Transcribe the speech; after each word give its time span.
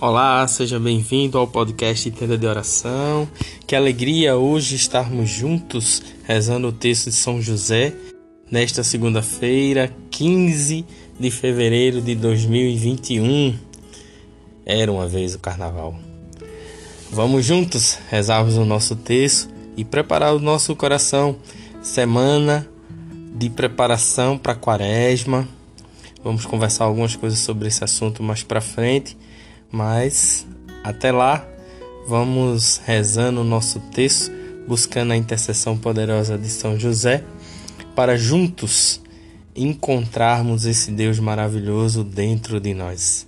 Olá, 0.00 0.46
seja 0.46 0.78
bem-vindo 0.78 1.38
ao 1.38 1.48
podcast 1.48 2.08
Tenda 2.12 2.38
de 2.38 2.46
Oração. 2.46 3.28
Que 3.66 3.74
alegria 3.74 4.36
hoje 4.36 4.76
estarmos 4.76 5.28
juntos 5.28 6.00
rezando 6.22 6.68
o 6.68 6.72
texto 6.72 7.06
de 7.06 7.16
São 7.16 7.42
José 7.42 7.92
nesta 8.48 8.84
segunda-feira, 8.84 9.92
15 10.08 10.86
de 11.18 11.30
fevereiro 11.32 12.00
de 12.00 12.14
2021. 12.14 13.58
Era 14.64 14.92
uma 14.92 15.08
vez 15.08 15.34
o 15.34 15.40
carnaval. 15.40 15.98
Vamos 17.10 17.44
juntos 17.44 17.98
rezarmos 18.08 18.56
o 18.56 18.64
nosso 18.64 18.94
texto 18.94 19.52
e 19.76 19.84
preparar 19.84 20.32
o 20.32 20.38
nosso 20.38 20.76
coração. 20.76 21.34
Semana 21.82 22.68
de 23.34 23.50
preparação 23.50 24.38
para 24.38 24.52
a 24.52 24.56
quaresma. 24.56 25.48
Vamos 26.22 26.46
conversar 26.46 26.84
algumas 26.84 27.16
coisas 27.16 27.40
sobre 27.40 27.66
esse 27.66 27.82
assunto 27.82 28.22
mais 28.22 28.44
para 28.44 28.60
frente 28.60 29.16
mas 29.70 30.46
até 30.82 31.12
lá, 31.12 31.46
vamos 32.06 32.80
rezando 32.84 33.40
o 33.42 33.44
nosso 33.44 33.80
texto, 33.92 34.32
buscando 34.66 35.12
a 35.12 35.16
intercessão 35.16 35.76
poderosa 35.76 36.38
de 36.38 36.48
São 36.48 36.78
José, 36.78 37.24
para 37.94 38.16
juntos 38.16 39.00
encontrarmos 39.54 40.64
esse 40.64 40.90
Deus 40.90 41.18
maravilhoso 41.18 42.04
dentro 42.04 42.60
de 42.60 42.72
nós. 42.74 43.26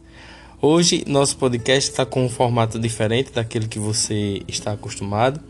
Hoje, 0.63 1.05
nosso 1.07 1.37
podcast 1.39 1.91
está 1.91 2.05
com 2.05 2.25
um 2.25 2.29
formato 2.29 2.79
diferente 2.79 3.33
daquele 3.33 3.67
que 3.67 3.79
você 3.79 4.43
está 4.47 4.73
acostumado. 4.73 5.41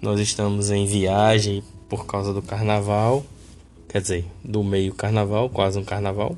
Nós 0.00 0.20
estamos 0.20 0.70
em 0.70 0.86
viagem 0.86 1.62
por 1.88 2.06
causa 2.06 2.32
do 2.32 2.40
carnaval, 2.40 3.24
quer 3.88 4.00
dizer, 4.00 4.24
do 4.42 4.62
meio 4.62 4.94
carnaval, 4.94 5.50
quase 5.50 5.78
um 5.78 5.84
carnaval. 5.84 6.36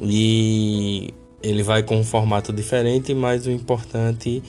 E 0.00 1.12
ele 1.42 1.62
vai 1.62 1.82
com 1.82 1.96
um 1.96 2.04
formato 2.04 2.52
diferente, 2.52 3.14
mas 3.14 3.46
o 3.46 3.50
importante 3.50 4.42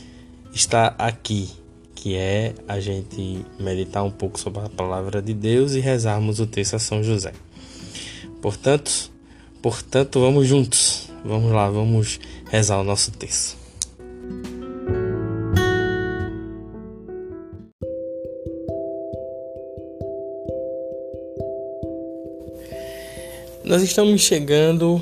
está 0.53 0.95
aqui, 0.97 1.49
que 1.93 2.15
é 2.15 2.53
a 2.67 2.79
gente 2.79 3.45
meditar 3.59 4.03
um 4.03 4.11
pouco 4.11 4.39
sobre 4.39 4.61
a 4.61 4.69
palavra 4.69 5.21
de 5.21 5.33
Deus 5.33 5.73
e 5.73 5.79
rezarmos 5.79 6.39
o 6.39 6.47
texto 6.47 6.75
a 6.75 6.79
São 6.79 7.03
José. 7.03 7.33
Portanto, 8.41 9.11
portanto, 9.61 10.19
vamos 10.19 10.47
juntos. 10.47 11.09
Vamos 11.23 11.51
lá, 11.51 11.69
vamos 11.69 12.19
rezar 12.49 12.79
o 12.79 12.83
nosso 12.83 13.11
texto. 13.11 13.57
Nós 23.65 23.83
estamos 23.83 24.21
chegando 24.21 24.99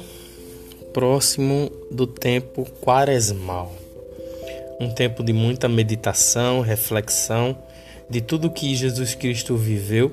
próximo 0.97 1.71
do 1.91 2.07
tempo 2.07 2.65
quaresmal. 2.81 3.71
Um 4.79 4.89
tempo 4.89 5.23
de 5.23 5.31
muita 5.31 5.69
meditação, 5.69 6.59
reflexão 6.61 7.55
de 8.09 8.19
tudo 8.19 8.49
que 8.49 8.73
Jesus 8.73 9.13
Cristo 9.13 9.55
viveu, 9.55 10.11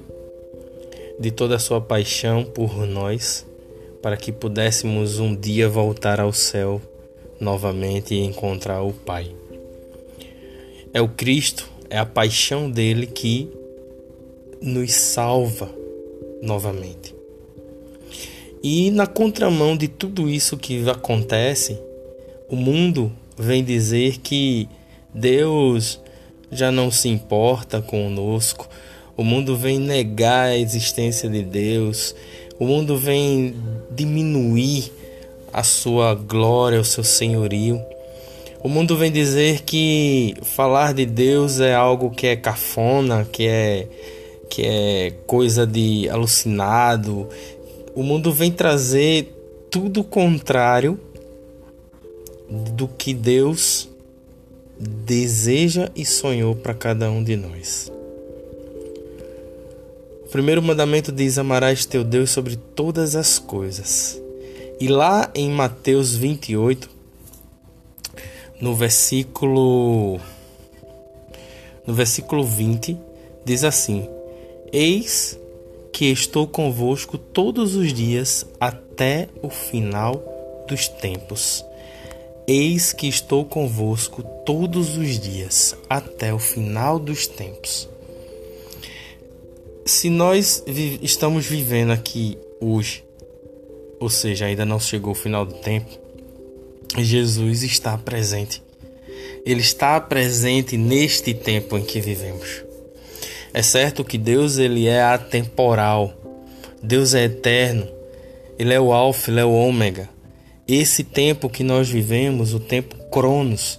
de 1.19 1.31
toda 1.31 1.57
a 1.57 1.59
sua 1.59 1.81
paixão 1.81 2.45
por 2.45 2.87
nós, 2.87 3.47
para 4.03 4.15
que 4.15 4.31
pudéssemos 4.31 5.19
um 5.19 5.35
dia 5.35 5.71
voltar 5.71 6.21
ao 6.21 6.35
céu 6.35 6.83
novamente 7.41 8.13
e 8.13 8.23
encontrar 8.23 8.83
o 8.83 8.93
Pai. 8.93 9.35
É 10.93 11.01
o 11.01 11.09
Cristo, 11.09 11.67
é 11.89 11.97
a 11.97 12.05
paixão 12.05 12.71
dele 12.71 13.07
que 13.07 13.51
nos 14.61 14.93
salva 14.93 15.75
novamente. 16.43 17.14
E 18.67 18.91
na 18.91 19.07
contramão 19.07 19.77
de 19.77 19.89
tudo 19.89 20.27
isso 20.27 20.57
que 20.57 20.89
acontece, 20.89 21.79
o 22.49 22.57
mundo 22.57 23.13
vem 23.37 23.63
dizer 23.63 24.21
que 24.21 24.67
Deus 25.13 26.01
já 26.51 26.73
não 26.73 26.91
se 26.91 27.11
importa 27.11 27.83
conosco, 27.83 28.67
o 29.19 29.23
mundo 29.23 29.55
vem 29.55 29.79
negar 29.79 30.47
a 30.47 30.57
existência 30.57 31.29
de 31.29 31.43
Deus, 31.43 32.15
o 32.59 32.65
mundo 32.65 32.97
vem 32.97 33.55
diminuir 33.91 34.91
a 35.53 35.63
sua 35.63 36.15
glória, 36.15 36.81
o 36.81 36.85
seu 36.87 37.05
senhorio. 37.05 37.83
O 38.63 38.69
mundo 38.71 38.97
vem 38.97 39.13
dizer 39.13 39.61
que 39.61 40.37
falar 40.41 40.95
de 40.95 41.05
Deus 41.05 41.61
é 41.61 41.75
algo 41.75 42.11
que 42.11 42.29
é 42.29 42.35
cafona, 42.35 43.29
que 43.31 43.47
é 43.47 43.87
que 44.49 44.63
é 44.63 45.13
coisa 45.27 45.67
de 45.67 46.09
alucinado, 46.09 47.29
o 47.95 48.03
mundo 48.03 48.33
vem 48.33 48.51
trazer 48.51 49.33
tudo 49.71 50.01
o 50.01 50.05
contrário 50.05 50.99
do 52.49 52.89
que 52.89 53.15
Deus 53.15 53.89
deseja 54.79 55.91
e 55.95 56.05
sonhou 56.05 56.55
para 56.55 56.75
cada 56.75 57.11
um 57.11 57.23
de 57.23 57.37
nós. 57.37 57.91
O 60.25 60.29
primeiro 60.29 60.63
mandamento 60.63 61.13
diz: 61.13 61.39
Amarás 61.39 61.87
teu 61.87 62.03
Deus 62.03 62.31
sobre 62.31 62.57
todas 62.57 63.15
as 63.15 63.39
coisas. 63.39 64.21
E 64.81 64.89
lá 64.89 65.31
em 65.35 65.49
Mateus 65.49 66.17
28, 66.17 66.91
no 68.61 68.75
versículo 68.75 70.19
no 71.87 71.95
versículo 71.95 72.45
20, 72.45 72.97
diz 73.45 73.63
assim: 73.63 74.09
Eis 74.73 75.39
que 75.95 76.07
estou 76.07 76.45
convosco 76.49 77.17
todos 77.17 77.77
os 77.77 77.93
dias 77.93 78.45
até 78.59 79.29
o 79.41 79.49
final 79.49 80.65
dos 80.67 80.89
tempos. 80.89 81.65
Eis 82.49 82.93
que 82.93 83.07
estou 83.07 83.45
convosco 83.45 84.21
todos 84.45 84.97
os 84.97 85.21
dias 85.21 85.77
até 85.89 86.35
o 86.35 86.39
final 86.41 86.99
dos 86.99 87.29
tempos. 87.29 87.89
Se 89.87 90.11
nós 90.11 90.65
vi 90.67 90.99
estamos 91.01 91.47
vivendo 91.47 91.93
aqui 91.93 92.37
hoje, 92.61 93.05
ou 94.01 94.11
seja, 94.11 94.47
ainda 94.47 94.65
não 94.65 94.81
chegou 94.81 95.13
o 95.13 95.15
final 95.15 95.47
do 95.47 95.55
tempo, 95.55 95.97
Jesus 96.99 97.63
está 97.63 97.97
presente. 97.97 98.61
Ele 99.47 99.61
está 99.61 100.01
presente 100.01 100.77
neste 100.77 101.33
tempo 101.33 101.79
em 101.79 101.85
que 101.85 102.01
vivemos. 102.01 102.64
É 103.55 103.63
certo 103.63 104.05
que 104.05 104.19
Deus 104.19 104.59
ele 104.59 104.89
é 104.89 105.01
atemporal. 105.01 106.13
Deus 106.83 107.15
é 107.15 107.25
eterno. 107.25 107.89
Ele 108.59 108.75
é 108.75 108.81
o 108.81 108.93
alfa, 108.93 109.31
ele 109.31 109.39
é 109.39 109.45
o 109.45 109.53
ômega. 109.53 110.11
Esse 110.67 111.05
tempo 111.05 111.49
que 111.49 111.63
nós 111.63 111.89
vivemos, 111.89 112.53
o 112.53 112.59
tempo 112.59 112.97
Cronos, 113.11 113.79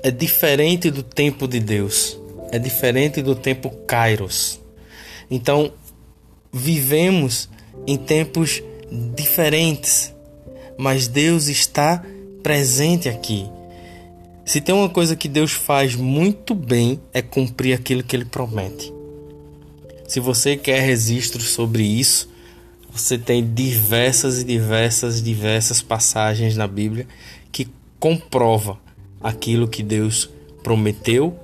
é 0.00 0.12
diferente 0.12 0.92
do 0.92 1.02
tempo 1.02 1.48
de 1.48 1.58
Deus. 1.58 2.16
É 2.52 2.58
diferente 2.58 3.20
do 3.20 3.34
tempo 3.34 3.70
Kairos. 3.84 4.60
Então, 5.28 5.72
vivemos 6.52 7.48
em 7.88 7.96
tempos 7.96 8.62
diferentes, 9.16 10.14
mas 10.78 11.08
Deus 11.08 11.48
está 11.48 12.04
presente 12.44 13.08
aqui. 13.08 13.48
Se 14.44 14.60
tem 14.60 14.74
uma 14.74 14.90
coisa 14.90 15.16
que 15.16 15.26
Deus 15.26 15.52
faz 15.52 15.96
muito 15.96 16.54
bem 16.54 17.00
é 17.14 17.22
cumprir 17.22 17.72
aquilo 17.72 18.02
que 18.02 18.14
ele 18.14 18.26
promete. 18.26 18.92
Se 20.06 20.20
você 20.20 20.54
quer 20.54 20.80
registros 20.80 21.48
sobre 21.48 21.82
isso, 21.82 22.28
você 22.92 23.16
tem 23.16 23.54
diversas 23.54 24.42
e 24.42 24.44
diversas 24.44 25.22
diversas 25.22 25.80
passagens 25.80 26.56
na 26.56 26.66
Bíblia 26.66 27.06
que 27.50 27.68
comprova 27.98 28.78
aquilo 29.20 29.66
que 29.66 29.82
Deus 29.82 30.28
prometeu 30.62 31.38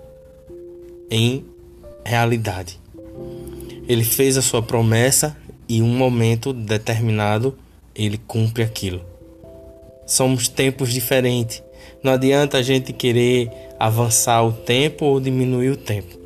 em 1.11 1.43
realidade. 2.05 2.79
Ele 3.89 4.05
fez 4.05 4.37
a 4.37 4.43
sua 4.43 4.63
promessa 4.63 5.37
e 5.67 5.79
em 5.79 5.83
um 5.83 5.97
momento 5.97 6.53
determinado 6.53 7.57
ele 7.95 8.19
cumpre 8.19 8.63
aquilo. 8.63 9.01
Somos 10.07 10.49
tempos 10.49 10.93
diferentes 10.93 11.63
não 12.03 12.13
adianta 12.13 12.59
a 12.59 12.63
gente 12.63 12.93
querer 12.93 13.51
avançar 13.79 14.43
o 14.43 14.53
tempo 14.53 15.05
ou 15.05 15.21
diminuir 15.21 15.71
o 15.71 15.77
tempo. 15.77 16.19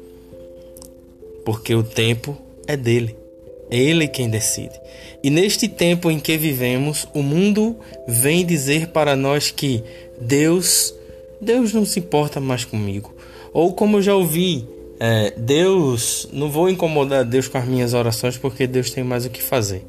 Porque 1.44 1.74
o 1.74 1.82
tempo 1.82 2.36
é 2.66 2.76
dele. 2.76 3.16
É 3.70 3.78
ele 3.78 4.06
quem 4.06 4.28
decide. 4.28 4.78
E 5.22 5.30
neste 5.30 5.68
tempo 5.68 6.10
em 6.10 6.20
que 6.20 6.36
vivemos, 6.36 7.08
o 7.14 7.22
mundo 7.22 7.76
vem 8.06 8.44
dizer 8.44 8.88
para 8.88 9.16
nós 9.16 9.50
que 9.50 9.82
Deus, 10.20 10.94
Deus 11.40 11.72
não 11.72 11.84
se 11.84 11.98
importa 11.98 12.40
mais 12.40 12.64
comigo. 12.64 13.14
Ou 13.52 13.72
como 13.72 13.96
eu 13.96 14.02
já 14.02 14.14
ouvi, 14.14 14.66
é, 15.00 15.32
Deus, 15.36 16.28
não 16.32 16.50
vou 16.50 16.68
incomodar 16.68 17.24
Deus 17.24 17.48
com 17.48 17.58
as 17.58 17.66
minhas 17.66 17.94
orações 17.94 18.36
porque 18.36 18.66
Deus 18.66 18.90
tem 18.90 19.02
mais 19.02 19.24
o 19.24 19.30
que 19.30 19.42
fazer. 19.42 19.82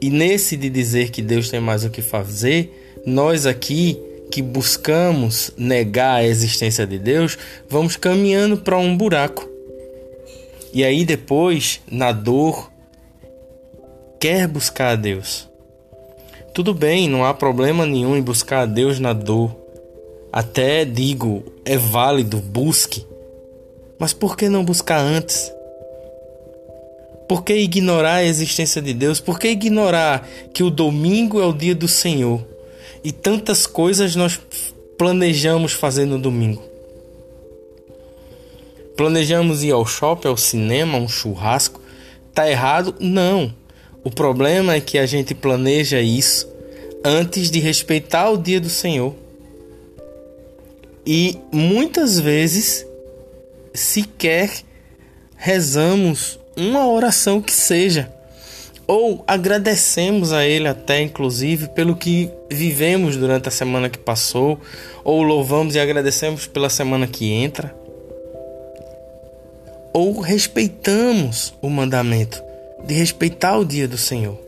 E 0.00 0.10
nesse 0.10 0.56
de 0.56 0.70
dizer 0.70 1.10
que 1.10 1.20
Deus 1.20 1.50
tem 1.50 1.60
mais 1.60 1.84
o 1.84 1.90
que 1.90 2.02
fazer, 2.02 3.00
nós 3.04 3.46
aqui 3.46 3.98
que 4.30 4.42
buscamos 4.42 5.52
negar 5.56 6.16
a 6.16 6.24
existência 6.24 6.86
de 6.86 6.98
Deus, 6.98 7.38
vamos 7.68 7.96
caminhando 7.96 8.58
para 8.58 8.78
um 8.78 8.96
buraco. 8.96 9.48
E 10.72 10.84
aí 10.84 11.04
depois, 11.04 11.80
na 11.90 12.12
dor, 12.12 12.70
quer 14.20 14.46
buscar 14.46 14.92
a 14.92 14.96
Deus. 14.96 15.48
Tudo 16.52 16.74
bem, 16.74 17.08
não 17.08 17.24
há 17.24 17.32
problema 17.32 17.86
nenhum 17.86 18.16
em 18.16 18.22
buscar 18.22 18.62
a 18.62 18.66
Deus 18.66 18.98
na 18.98 19.12
dor. 19.12 19.56
Até 20.32 20.84
digo, 20.84 21.44
é 21.64 21.76
válido, 21.76 22.38
busque. 22.38 23.06
Mas 23.98 24.12
por 24.12 24.36
que 24.36 24.48
não 24.48 24.64
buscar 24.64 25.00
antes? 25.00 25.52
Por 27.28 27.44
que 27.44 27.54
ignorar 27.54 28.14
a 28.14 28.24
existência 28.24 28.80
de 28.80 28.92
Deus? 28.92 29.20
Por 29.20 29.38
que 29.38 29.48
ignorar 29.48 30.26
que 30.52 30.62
o 30.62 30.70
domingo 30.70 31.40
é 31.40 31.46
o 31.46 31.52
dia 31.52 31.74
do 31.74 31.86
Senhor? 31.86 32.44
E 33.02 33.12
tantas 33.12 33.66
coisas 33.66 34.16
nós 34.16 34.40
planejamos 34.96 35.72
fazer 35.72 36.04
no 36.04 36.18
domingo. 36.18 36.62
Planejamos 38.96 39.62
ir 39.62 39.70
ao 39.70 39.86
shopping, 39.86 40.28
ao 40.28 40.36
cinema, 40.36 40.98
um 40.98 41.08
churrasco. 41.08 41.80
Tá 42.34 42.50
errado? 42.50 42.94
Não. 42.98 43.54
O 44.02 44.10
problema 44.10 44.74
é 44.74 44.80
que 44.80 44.98
a 44.98 45.06
gente 45.06 45.34
planeja 45.34 46.00
isso 46.00 46.48
antes 47.04 47.50
de 47.50 47.60
respeitar 47.60 48.30
o 48.30 48.36
dia 48.36 48.60
do 48.60 48.68
Senhor. 48.68 49.14
E 51.06 51.38
muitas 51.52 52.18
vezes 52.18 52.84
sequer 53.72 54.50
rezamos 55.36 56.38
uma 56.56 56.86
oração 56.88 57.40
que 57.40 57.52
seja 57.52 58.12
ou 58.88 59.22
agradecemos 59.26 60.32
a 60.32 60.46
Ele 60.46 60.66
até, 60.66 61.02
inclusive, 61.02 61.68
pelo 61.68 61.94
que 61.94 62.30
vivemos 62.50 63.18
durante 63.18 63.46
a 63.46 63.52
semana 63.52 63.90
que 63.90 63.98
passou, 63.98 64.58
ou 65.04 65.22
louvamos 65.22 65.74
e 65.74 65.78
agradecemos 65.78 66.46
pela 66.46 66.70
semana 66.70 67.06
que 67.06 67.30
entra, 67.30 67.76
ou 69.92 70.20
respeitamos 70.20 71.52
o 71.60 71.68
mandamento 71.68 72.42
de 72.82 72.94
respeitar 72.94 73.58
o 73.58 73.64
dia 73.64 73.86
do 73.86 73.98
Senhor. 73.98 74.38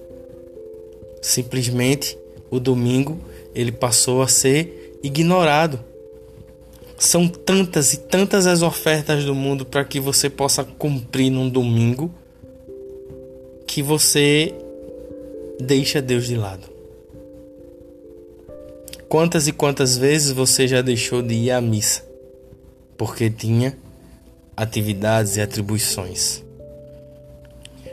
Simplesmente 1.20 2.16
o 2.50 2.58
domingo 2.58 3.20
ele 3.54 3.70
passou 3.70 4.22
a 4.22 4.28
ser 4.28 4.98
ignorado. 5.02 5.80
São 6.96 7.28
tantas 7.28 7.92
e 7.92 7.98
tantas 7.98 8.46
as 8.46 8.62
ofertas 8.62 9.24
do 9.24 9.34
mundo 9.34 9.66
para 9.66 9.84
que 9.84 10.00
você 10.00 10.30
possa 10.30 10.64
cumprir 10.64 11.30
num 11.30 11.48
domingo 11.48 12.10
que 13.70 13.84
você 13.84 14.52
deixa 15.60 16.02
Deus 16.02 16.26
de 16.26 16.34
lado? 16.34 16.68
Quantas 19.08 19.46
e 19.46 19.52
quantas 19.52 19.96
vezes 19.96 20.32
você 20.32 20.66
já 20.66 20.82
deixou 20.82 21.22
de 21.22 21.34
ir 21.34 21.52
à 21.52 21.60
missa 21.60 22.04
porque 22.98 23.30
tinha 23.30 23.78
atividades 24.56 25.36
e 25.36 25.40
atribuições? 25.40 26.42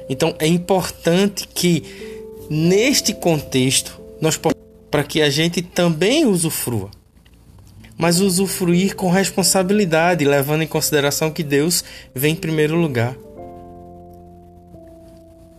Então 0.10 0.36
é 0.40 0.48
importante 0.48 1.48
que 1.48 1.84
neste 2.50 3.14
contexto 3.14 4.02
nós 4.20 4.36
para 4.90 5.04
que 5.04 5.22
a 5.22 5.30
gente 5.30 5.62
também 5.62 6.26
usufrua, 6.26 6.90
mas 7.96 8.20
usufruir 8.20 8.96
com 8.96 9.12
responsabilidade, 9.12 10.26
levando 10.26 10.64
em 10.64 10.68
consideração 10.68 11.30
que 11.30 11.44
Deus 11.44 11.84
vem 12.16 12.34
em 12.34 12.36
primeiro 12.36 12.76
lugar. 12.76 13.16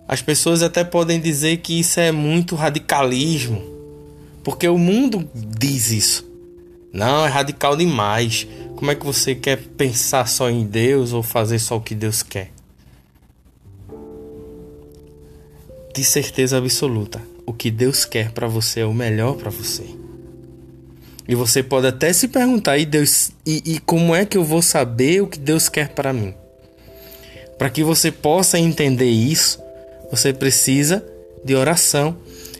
As 0.09 0.23
pessoas 0.23 0.63
até 0.63 0.83
podem 0.83 1.21
dizer 1.21 1.59
que 1.59 1.79
isso 1.79 2.01
é 2.01 2.11
muito 2.11 2.57
radicalismo, 2.57 3.63
porque 4.43 4.67
o 4.67 4.79
mundo 4.79 5.29
diz 5.35 5.91
isso. 5.91 6.27
Não, 6.91 7.27
é 7.27 7.29
radical 7.29 7.77
demais. 7.77 8.49
Como 8.75 8.91
é 8.91 8.95
que 8.95 9.05
você 9.05 9.35
quer 9.35 9.59
pensar 9.59 10.27
só 10.27 10.49
em 10.49 10.65
Deus 10.65 11.13
ou 11.13 11.23
fazer 11.23 11.59
só 11.59 11.77
o 11.77 11.81
que 11.83 11.95
Deus 11.95 12.23
quer? 12.23 12.51
De 15.95 16.03
certeza 16.03 16.57
absoluta, 16.57 17.21
o 17.45 17.53
que 17.53 17.71
Deus 17.71 18.07
quer 18.07 18.31
para 18.31 18.49
você 18.49 18.81
é 18.81 18.87
o 18.87 18.95
melhor 18.95 19.35
para 19.37 19.51
você. 19.51 19.85
E 21.29 21.35
você 21.35 21.63
pode 21.63 21.87
até 21.87 22.11
se 22.15 22.29
perguntar, 22.29 22.79
e 22.79 22.87
Deus, 22.87 23.33
e, 23.45 23.75
e 23.75 23.79
como 23.81 24.15
é 24.15 24.25
que 24.25 24.39
eu 24.39 24.45
vou 24.45 24.63
saber 24.63 25.21
o 25.21 25.27
que 25.27 25.39
Deus 25.39 25.69
quer 25.69 25.91
para 25.91 26.15
mim? 26.15 26.33
Para 27.59 27.69
que 27.69 27.85
você 27.85 28.11
possa 28.11 28.59
entender 28.59 29.11
isso, 29.11 29.61
você 30.11 30.33
precisa 30.33 31.05
de 31.45 31.55
oração, 31.55 32.17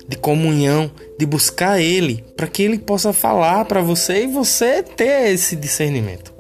de 0.07 0.17
comunhão, 0.17 0.91
de 1.19 1.27
buscar 1.27 1.81
Ele, 1.81 2.25
para 2.37 2.47
que 2.47 2.63
Ele 2.63 2.79
possa 2.79 3.13
falar 3.13 3.65
para 3.65 3.81
você 3.81 4.25
e 4.25 4.27
você 4.27 4.83
ter 4.83 5.33
esse 5.33 5.57
discernimento. 5.57 6.33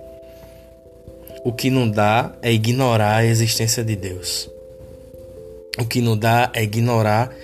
O 1.44 1.52
que 1.52 1.70
não 1.70 1.88
dá 1.88 2.36
é 2.42 2.52
ignorar 2.52 3.16
a 3.16 3.24
existência 3.24 3.84
de 3.84 3.96
Deus. 3.96 4.50
O 5.78 5.84
que 5.84 6.00
não 6.00 6.16
dá 6.16 6.50
é 6.54 6.62
ignorar 6.62 7.34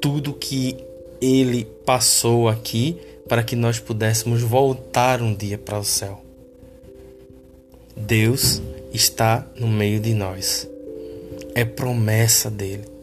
tudo 0.00 0.32
que 0.32 0.76
Ele 1.20 1.64
passou 1.84 2.48
aqui 2.48 2.98
para 3.28 3.42
que 3.42 3.56
nós 3.56 3.78
pudéssemos 3.78 4.42
voltar 4.42 5.20
um 5.22 5.34
dia 5.34 5.58
para 5.58 5.78
o 5.78 5.84
céu. 5.84 6.22
Deus 7.96 8.60
está 8.92 9.46
no 9.56 9.68
meio 9.68 10.00
de 10.00 10.14
nós. 10.14 10.68
É 11.54 11.64
promessa 11.64 12.50
dele 12.50 12.95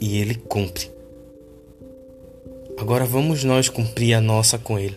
e 0.00 0.16
ele 0.18 0.34
cumpre. 0.34 0.90
Agora 2.78 3.04
vamos 3.04 3.44
nós 3.44 3.68
cumprir 3.68 4.14
a 4.14 4.20
nossa 4.20 4.56
com 4.58 4.78
ele. 4.78 4.96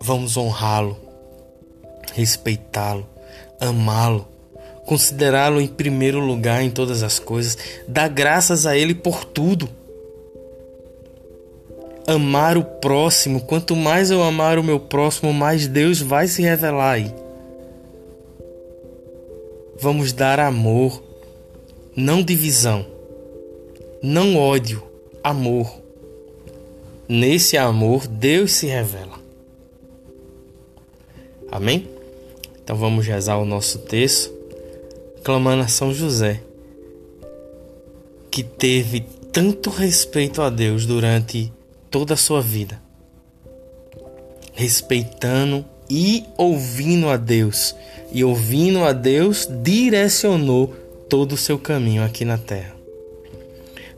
Vamos 0.00 0.36
honrá-lo, 0.36 0.96
respeitá-lo, 2.14 3.06
amá-lo, 3.60 4.26
considerá-lo 4.84 5.60
em 5.60 5.68
primeiro 5.68 6.18
lugar 6.18 6.62
em 6.62 6.70
todas 6.70 7.02
as 7.02 7.18
coisas, 7.18 7.56
dar 7.86 8.08
graças 8.08 8.66
a 8.66 8.76
ele 8.76 8.94
por 8.94 9.24
tudo. 9.24 9.68
Amar 12.06 12.56
o 12.56 12.64
próximo, 12.64 13.42
quanto 13.42 13.76
mais 13.76 14.10
eu 14.10 14.22
amar 14.22 14.58
o 14.58 14.64
meu 14.64 14.80
próximo, 14.80 15.32
mais 15.32 15.68
Deus 15.68 16.00
vai 16.00 16.26
se 16.26 16.42
revelar 16.42 16.92
aí. 16.92 17.14
Vamos 19.78 20.12
dar 20.12 20.40
amor, 20.40 21.02
não 21.94 22.22
divisão 22.22 22.97
não 24.02 24.36
ódio, 24.36 24.82
amor. 25.22 25.72
Nesse 27.08 27.56
amor, 27.56 28.06
Deus 28.06 28.52
se 28.52 28.66
revela. 28.66 29.18
Amém? 31.50 31.88
Então 32.62 32.76
vamos 32.76 33.06
rezar 33.06 33.38
o 33.38 33.44
nosso 33.44 33.78
texto, 33.78 34.32
clamando 35.24 35.62
a 35.62 35.68
São 35.68 35.92
José, 35.92 36.42
que 38.30 38.42
teve 38.42 39.00
tanto 39.32 39.70
respeito 39.70 40.42
a 40.42 40.50
Deus 40.50 40.84
durante 40.84 41.52
toda 41.90 42.14
a 42.14 42.16
sua 42.16 42.42
vida, 42.42 42.80
respeitando 44.52 45.64
e 45.88 46.24
ouvindo 46.36 47.08
a 47.08 47.16
Deus, 47.16 47.74
e 48.12 48.22
ouvindo 48.22 48.84
a 48.84 48.92
Deus, 48.92 49.48
direcionou 49.62 50.68
todo 51.08 51.32
o 51.32 51.38
seu 51.38 51.58
caminho 51.58 52.04
aqui 52.04 52.24
na 52.24 52.36
terra. 52.36 52.77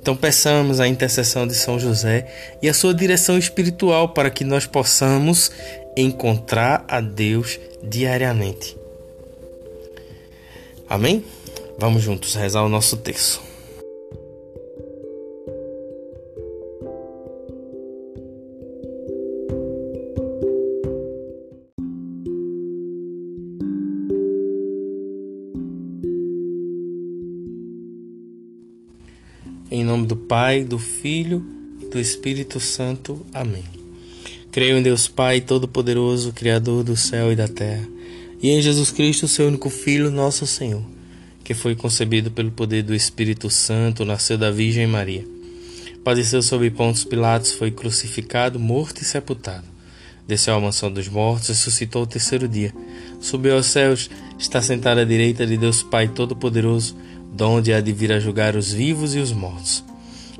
Então 0.00 0.16
peçamos 0.16 0.80
a 0.80 0.88
intercessão 0.88 1.46
de 1.46 1.54
São 1.54 1.78
José 1.78 2.26
e 2.62 2.68
a 2.68 2.74
sua 2.74 2.94
direção 2.94 3.36
espiritual 3.36 4.10
para 4.10 4.30
que 4.30 4.44
nós 4.44 4.66
possamos 4.66 5.50
encontrar 5.96 6.84
a 6.88 7.00
Deus 7.00 7.58
diariamente. 7.82 8.76
Amém? 10.88 11.24
Vamos 11.78 12.02
juntos 12.02 12.34
rezar 12.34 12.62
o 12.62 12.68
nosso 12.68 12.96
texto. 12.96 13.49
Nome 30.00 30.06
do 30.06 30.16
Pai, 30.16 30.64
do 30.64 30.78
Filho 30.78 31.44
e 31.80 31.86
do 31.86 31.98
Espírito 31.98 32.58
Santo. 32.58 33.24
Amém. 33.34 33.64
Creio 34.50 34.78
em 34.78 34.82
Deus 34.82 35.06
Pai 35.06 35.40
Todo-Poderoso, 35.42 36.32
Criador 36.32 36.82
do 36.82 36.96
céu 36.96 37.30
e 37.30 37.36
da 37.36 37.46
terra, 37.46 37.86
e 38.42 38.50
em 38.50 38.62
Jesus 38.62 38.90
Cristo, 38.90 39.28
seu 39.28 39.48
único 39.48 39.68
Filho, 39.68 40.10
nosso 40.10 40.46
Senhor, 40.46 40.82
que 41.44 41.52
foi 41.52 41.76
concebido 41.76 42.30
pelo 42.30 42.50
poder 42.50 42.82
do 42.82 42.94
Espírito 42.94 43.50
Santo, 43.50 44.04
nasceu 44.04 44.38
da 44.38 44.50
Virgem 44.50 44.86
Maria. 44.86 45.24
Padeceu 46.02 46.40
sob 46.40 46.68
Pontos 46.70 47.04
Pilatos, 47.04 47.52
foi 47.52 47.70
crucificado, 47.70 48.58
morto 48.58 49.02
e 49.02 49.04
sepultado. 49.04 49.66
Desceu 50.26 50.54
à 50.54 50.60
mansão 50.60 50.90
dos 50.90 51.08
mortos, 51.08 51.48
ressuscitou 51.48 52.04
o 52.04 52.06
terceiro 52.06 52.48
dia. 52.48 52.72
Subiu 53.20 53.54
aos 53.54 53.66
céus, 53.66 54.08
está 54.38 54.62
sentado 54.62 55.00
à 55.00 55.04
direita 55.04 55.46
de 55.46 55.58
Deus 55.58 55.82
Pai 55.82 56.08
Todo-Poderoso 56.08 56.96
donde 57.32 57.72
há 57.72 57.80
de 57.80 57.92
vir 57.92 58.12
a 58.12 58.20
julgar 58.20 58.56
os 58.56 58.72
vivos 58.72 59.14
e 59.14 59.18
os 59.18 59.32
mortos. 59.32 59.84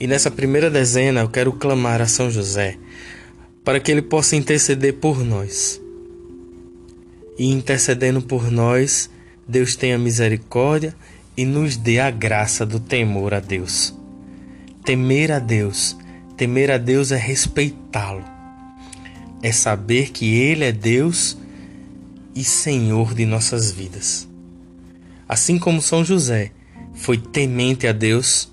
E 0.00 0.06
nessa 0.06 0.30
primeira 0.30 0.70
dezena 0.70 1.20
eu 1.20 1.28
quero 1.28 1.52
clamar 1.52 2.00
a 2.00 2.06
São 2.06 2.30
José 2.30 2.76
para 3.64 3.80
que 3.80 3.90
ele 3.90 4.02
possa 4.02 4.36
interceder 4.36 4.94
por 4.94 5.24
nós. 5.24 5.80
E 7.38 7.46
intercedendo 7.46 8.22
por 8.22 8.50
nós, 8.50 9.10
Deus 9.46 9.76
tenha 9.76 9.98
misericórdia 9.98 10.94
e 11.36 11.44
nos 11.44 11.76
dê 11.76 12.00
a 12.00 12.10
graça 12.10 12.64
do 12.64 12.80
temor 12.80 13.34
a 13.34 13.40
Deus. 13.40 13.94
Temer 14.84 15.30
a 15.30 15.38
Deus, 15.38 15.96
temer 16.36 16.70
a 16.70 16.78
Deus 16.78 17.12
é 17.12 17.16
respeitá-lo 17.16 18.38
é 19.42 19.52
saber 19.52 20.10
que 20.10 20.34
Ele 20.34 20.64
é 20.64 20.72
Deus 20.72 21.36
e 22.34 22.44
Senhor 22.44 23.14
de 23.14 23.24
nossas 23.24 23.70
vidas. 23.70 24.28
Assim 25.28 25.58
como 25.58 25.82
São 25.82 26.04
José 26.04 26.52
foi 26.94 27.18
temente 27.18 27.86
a 27.86 27.92
Deus, 27.92 28.52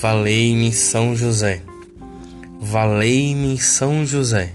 Valei-me 0.00 0.72
São 0.72 1.14
José. 1.14 1.60
Valei-me 2.58 3.58
São 3.58 4.06
José. 4.06 4.54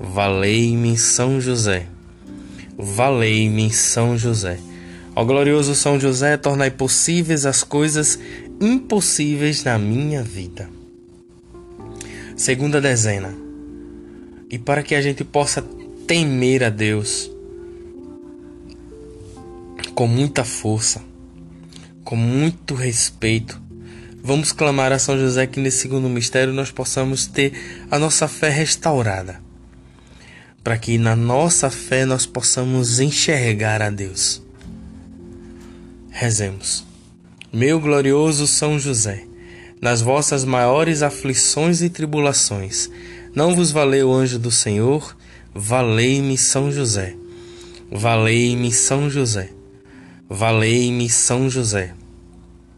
Valei-me 0.00 0.98
São 0.98 1.40
José. 1.40 1.86
Valei-me 2.76 3.72
São 3.72 4.18
José. 4.18 4.58
Ó 5.14 5.24
glorioso 5.24 5.76
São 5.76 6.00
José, 6.00 6.36
tornai 6.36 6.72
possíveis 6.72 7.46
as 7.46 7.62
coisas 7.62 8.18
impossíveis 8.60 9.62
na 9.62 9.78
minha 9.78 10.24
vida. 10.24 10.68
Segunda 12.36 12.80
dezena 12.80 13.32
e 14.50 14.58
para 14.58 14.82
que 14.82 14.96
a 14.96 15.00
gente 15.00 15.22
possa 15.22 15.62
temer 16.04 16.64
a 16.64 16.68
Deus 16.68 17.30
com 19.94 20.08
muita 20.08 20.42
força, 20.42 21.00
com 22.02 22.16
muito 22.16 22.74
respeito. 22.74 23.67
Vamos 24.22 24.52
clamar 24.52 24.92
a 24.92 24.98
São 24.98 25.18
José 25.18 25.46
que 25.46 25.60
nesse 25.60 25.78
segundo 25.78 26.08
mistério 26.08 26.52
nós 26.52 26.70
possamos 26.70 27.26
ter 27.26 27.52
a 27.90 27.98
nossa 27.98 28.26
fé 28.28 28.50
restaurada, 28.50 29.40
para 30.62 30.76
que 30.76 30.98
na 30.98 31.16
nossa 31.16 31.70
fé 31.70 32.04
nós 32.04 32.26
possamos 32.26 33.00
enxergar 33.00 33.80
a 33.80 33.90
Deus. 33.90 34.42
Rezemos. 36.10 36.84
Meu 37.52 37.80
glorioso 37.80 38.46
São 38.46 38.78
José, 38.78 39.24
nas 39.80 40.02
vossas 40.02 40.44
maiores 40.44 41.02
aflições 41.02 41.80
e 41.80 41.88
tribulações, 41.88 42.90
não 43.34 43.54
vos 43.54 43.70
valeu 43.70 44.10
o 44.10 44.14
anjo 44.14 44.38
do 44.38 44.50
Senhor? 44.50 45.16
Valei-me 45.54 46.36
São 46.36 46.70
José. 46.72 47.14
Valei-me 47.90 48.72
São 48.72 49.08
José. 49.08 49.50
Valei-me 50.28 51.08
São 51.08 51.48
José. 51.48 51.94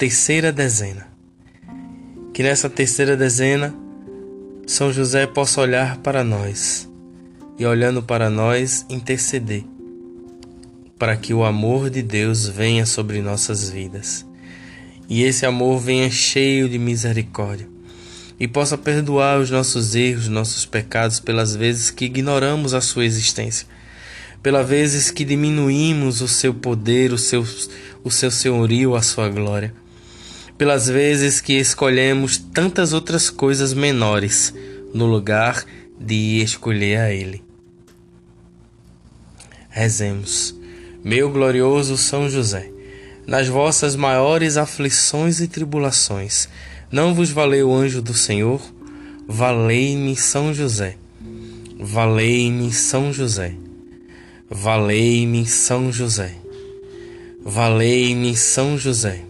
Terceira 0.00 0.50
dezena. 0.50 1.08
Que 2.32 2.42
nessa 2.42 2.70
terceira 2.70 3.18
dezena, 3.18 3.74
São 4.66 4.90
José 4.90 5.26
possa 5.26 5.60
olhar 5.60 5.98
para 5.98 6.24
nós 6.24 6.88
e, 7.58 7.66
olhando 7.66 8.02
para 8.02 8.30
nós, 8.30 8.86
interceder 8.88 9.62
para 10.98 11.18
que 11.18 11.34
o 11.34 11.44
amor 11.44 11.90
de 11.90 12.00
Deus 12.00 12.48
venha 12.48 12.86
sobre 12.86 13.20
nossas 13.20 13.68
vidas 13.68 14.24
e 15.06 15.22
esse 15.22 15.44
amor 15.44 15.78
venha 15.78 16.10
cheio 16.10 16.66
de 16.66 16.78
misericórdia 16.78 17.68
e 18.38 18.48
possa 18.48 18.78
perdoar 18.78 19.38
os 19.38 19.50
nossos 19.50 19.94
erros, 19.94 20.28
nossos 20.28 20.64
pecados, 20.64 21.20
pelas 21.20 21.54
vezes 21.54 21.90
que 21.90 22.06
ignoramos 22.06 22.72
a 22.72 22.80
sua 22.80 23.04
existência, 23.04 23.66
pelas 24.42 24.66
vezes 24.66 25.10
que 25.10 25.26
diminuímos 25.26 26.22
o 26.22 26.28
seu 26.28 26.54
poder, 26.54 27.12
o 27.12 27.18
seu, 27.18 27.46
o 28.02 28.10
seu 28.10 28.30
senhorio, 28.30 28.96
a 28.96 29.02
sua 29.02 29.28
glória, 29.28 29.74
pelas 30.60 30.88
vezes 30.88 31.40
que 31.40 31.54
escolhemos 31.54 32.36
tantas 32.36 32.92
outras 32.92 33.30
coisas 33.30 33.72
menores 33.72 34.52
no 34.92 35.06
lugar 35.06 35.64
de 35.98 36.42
escolher 36.42 36.98
a 36.98 37.10
Ele. 37.10 37.42
Rezemos, 39.70 40.54
meu 41.02 41.30
glorioso 41.30 41.96
São 41.96 42.28
José, 42.28 42.70
nas 43.26 43.48
vossas 43.48 43.96
maiores 43.96 44.58
aflições 44.58 45.40
e 45.40 45.48
tribulações, 45.48 46.46
não 46.92 47.14
vos 47.14 47.30
valeu 47.30 47.70
o 47.70 47.74
anjo 47.74 48.02
do 48.02 48.12
Senhor? 48.12 48.60
Valei-me 49.26 50.14
São 50.14 50.52
José. 50.52 50.98
Valei-me 51.78 52.70
São 52.70 53.14
José. 53.14 53.54
Valei-me 54.50 55.46
São 55.46 55.90
José. 55.90 56.34
Valei-me 57.42 58.36
São 58.36 58.76
José. 58.76 59.29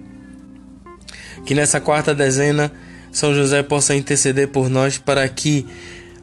Que 1.45 1.55
nessa 1.55 1.79
quarta 1.79 2.13
dezena 2.13 2.71
São 3.11 3.33
José 3.33 3.63
possa 3.63 3.95
interceder 3.95 4.47
por 4.47 4.69
nós 4.69 4.97
para 4.97 5.27
que 5.27 5.65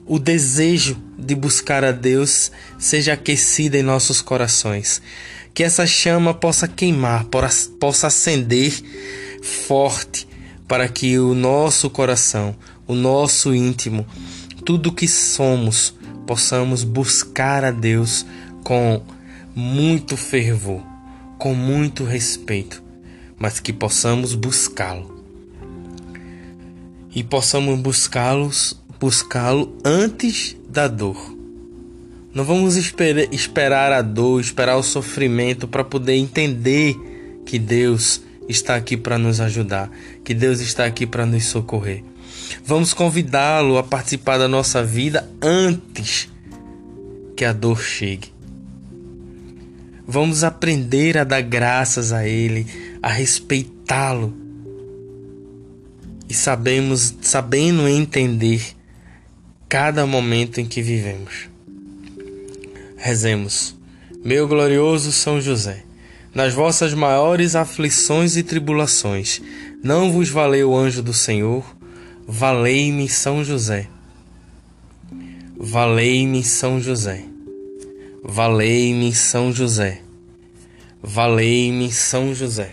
o 0.06 0.18
desejo 0.18 0.96
de 1.18 1.34
buscar 1.34 1.84
a 1.84 1.92
Deus 1.92 2.50
seja 2.78 3.12
aquecido 3.12 3.76
em 3.76 3.82
nossos 3.82 4.22
corações. 4.22 5.02
Que 5.52 5.62
essa 5.62 5.86
chama 5.86 6.32
possa 6.32 6.66
queimar, 6.66 7.26
possa 7.78 8.06
acender 8.06 8.72
forte 9.42 10.26
para 10.66 10.88
que 10.88 11.18
o 11.18 11.34
nosso 11.34 11.90
coração, 11.90 12.54
o 12.86 12.94
nosso 12.94 13.54
íntimo, 13.54 14.06
tudo 14.64 14.92
que 14.92 15.08
somos 15.08 15.94
possamos 16.26 16.84
buscar 16.84 17.64
a 17.64 17.70
Deus 17.70 18.26
com 18.62 19.02
muito 19.54 20.14
fervor, 20.14 20.82
com 21.38 21.54
muito 21.54 22.04
respeito, 22.04 22.82
mas 23.38 23.60
que 23.60 23.72
possamos 23.72 24.34
buscá-lo. 24.34 25.16
E 27.14 27.22
possamos 27.22 27.78
buscá-los, 27.80 28.80
buscá-lo 29.00 29.76
antes 29.84 30.56
da 30.68 30.88
dor. 30.88 31.36
Não 32.34 32.44
vamos 32.44 32.76
esper 32.76 33.28
esperar 33.32 33.92
a 33.92 34.02
dor, 34.02 34.40
esperar 34.40 34.76
o 34.76 34.82
sofrimento 34.82 35.66
para 35.66 35.82
poder 35.82 36.14
entender 36.14 36.94
que 37.46 37.58
Deus 37.58 38.20
está 38.48 38.76
aqui 38.76 38.96
para 38.96 39.18
nos 39.18 39.40
ajudar, 39.40 39.90
que 40.24 40.34
Deus 40.34 40.60
está 40.60 40.84
aqui 40.84 41.06
para 41.06 41.26
nos 41.26 41.44
socorrer. 41.46 42.04
Vamos 42.64 42.94
convidá-lo 42.94 43.78
a 43.78 43.82
participar 43.82 44.38
da 44.38 44.48
nossa 44.48 44.82
vida 44.84 45.28
antes 45.42 46.28
que 47.36 47.44
a 47.44 47.52
dor 47.52 47.80
chegue. 47.80 48.32
Vamos 50.06 50.42
aprender 50.42 51.18
a 51.18 51.24
dar 51.24 51.42
graças 51.42 52.12
a 52.12 52.26
Ele, 52.26 52.66
a 53.02 53.08
respeitá-lo. 53.08 54.34
E 56.28 56.34
sabemos, 56.34 57.14
sabendo 57.22 57.88
entender 57.88 58.76
cada 59.68 60.06
momento 60.06 60.60
em 60.60 60.66
que 60.66 60.82
vivemos. 60.82 61.48
Rezemos. 62.96 63.76
Meu 64.24 64.48
glorioso 64.48 65.12
São 65.12 65.40
José, 65.40 65.84
nas 66.34 66.52
vossas 66.52 66.92
maiores 66.92 67.54
aflições 67.54 68.36
e 68.36 68.42
tribulações, 68.42 69.40
não 69.82 70.10
vos 70.10 70.28
valeu 70.28 70.70
o 70.70 70.76
anjo 70.76 71.02
do 71.02 71.14
Senhor? 71.14 71.64
Valei-me 72.26 73.08
São 73.08 73.44
José. 73.44 73.88
Valei-me 75.56 76.42
São 76.42 76.80
José. 76.80 77.24
Valei-me 78.22 79.14
São 79.14 79.52
José. 79.52 80.02
Valei-me 81.02 81.90
São 81.92 82.34
José. 82.34 82.72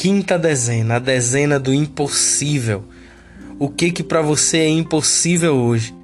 Quinta 0.00 0.38
dezena, 0.38 0.96
a 0.96 0.98
dezena 0.98 1.60
do 1.60 1.74
impossível. 1.74 2.84
O 3.58 3.68
que 3.68 3.92
que 3.92 4.02
para 4.02 4.22
você 4.22 4.56
é 4.60 4.68
impossível 4.70 5.54
hoje? 5.54 5.94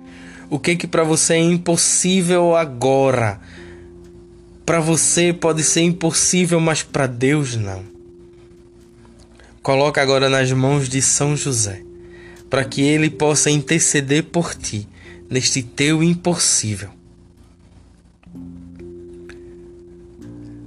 O 0.50 0.58
que 0.58 0.76
que 0.76 0.86
para 0.86 1.02
você 1.02 1.32
é 1.32 1.38
impossível 1.38 2.54
agora? 2.54 3.40
Para 4.66 4.80
você 4.80 5.32
pode 5.32 5.62
ser 5.62 5.80
impossível, 5.80 6.60
mas 6.60 6.82
para 6.82 7.06
Deus 7.06 7.56
não. 7.56 7.84
Coloca 9.62 10.02
agora 10.02 10.28
nas 10.28 10.52
mãos 10.52 10.90
de 10.90 11.00
São 11.00 11.34
José, 11.34 11.82
para 12.50 12.66
que 12.66 12.82
ele 12.82 13.08
possa 13.08 13.50
interceder 13.50 14.24
por 14.24 14.54
ti 14.54 14.86
neste 15.30 15.62
teu 15.62 16.02
impossível. 16.02 16.90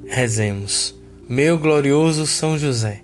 Rezemos, 0.08 0.96
meu 1.30 1.60
glorioso 1.60 2.26
São 2.26 2.58
José, 2.58 3.04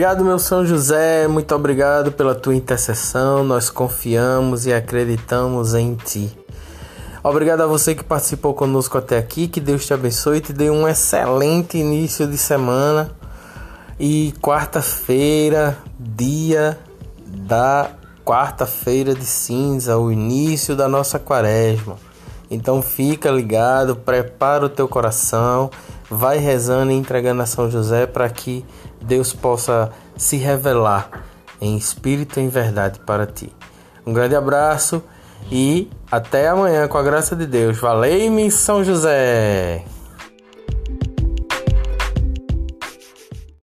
Obrigado, 0.00 0.24
meu 0.24 0.38
São 0.38 0.64
José, 0.64 1.28
muito 1.28 1.54
obrigado 1.54 2.10
pela 2.10 2.34
tua 2.34 2.54
intercessão. 2.54 3.44
Nós 3.44 3.68
confiamos 3.68 4.64
e 4.64 4.72
acreditamos 4.72 5.74
em 5.74 5.94
ti. 5.94 6.34
Obrigado 7.22 7.60
a 7.60 7.66
você 7.66 7.94
que 7.94 8.02
participou 8.02 8.54
conosco 8.54 8.96
até 8.96 9.18
aqui. 9.18 9.46
Que 9.46 9.60
Deus 9.60 9.84
te 9.84 9.92
abençoe 9.92 10.38
e 10.38 10.40
te 10.40 10.54
dê 10.54 10.70
um 10.70 10.88
excelente 10.88 11.76
início 11.76 12.26
de 12.26 12.38
semana. 12.38 13.10
E 13.98 14.32
quarta-feira, 14.40 15.76
dia 15.98 16.78
da 17.26 17.90
quarta-feira 18.24 19.14
de 19.14 19.26
cinza, 19.26 19.98
o 19.98 20.10
início 20.10 20.74
da 20.74 20.88
nossa 20.88 21.18
quaresma. 21.18 21.96
Então 22.50 22.80
fica 22.80 23.30
ligado, 23.30 23.94
prepara 23.94 24.64
o 24.64 24.70
teu 24.70 24.88
coração, 24.88 25.70
vai 26.10 26.38
rezando 26.38 26.90
e 26.90 26.94
entregando 26.94 27.42
a 27.42 27.46
São 27.46 27.70
José 27.70 28.06
para 28.06 28.30
que 28.30 28.64
Deus 29.10 29.32
possa 29.32 29.90
se 30.16 30.36
revelar 30.36 31.10
em 31.60 31.76
espírito 31.76 32.38
e 32.38 32.44
em 32.44 32.48
verdade 32.48 33.00
para 33.00 33.26
ti. 33.26 33.52
Um 34.06 34.12
grande 34.12 34.36
abraço 34.36 35.02
e 35.50 35.90
até 36.08 36.46
amanhã 36.46 36.86
com 36.86 36.96
a 36.96 37.02
graça 37.02 37.34
de 37.34 37.44
Deus. 37.44 37.76
Valeu-me 37.76 38.48
São 38.52 38.84
José! 38.84 39.84